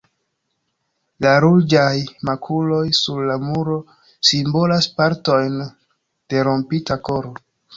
[1.25, 1.91] La ruĝaj
[2.31, 3.77] makuloj sur la muro
[4.33, 7.37] simbolas partojn de rompita koro.